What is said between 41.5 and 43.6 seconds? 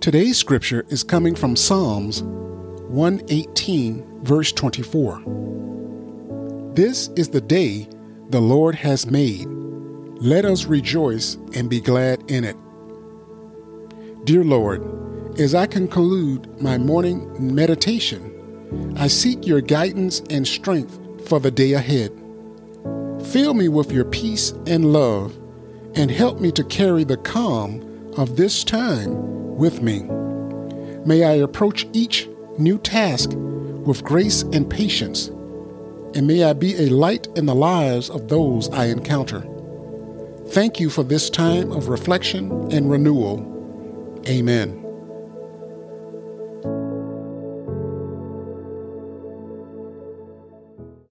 of reflection and renewal.